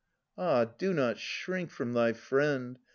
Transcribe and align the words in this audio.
Ah! 0.35 0.65
do 0.65 0.95
not 0.95 1.19
shrink 1.19 1.69
from 1.69 1.93
thy 1.93 2.11
friend. 2.13 2.79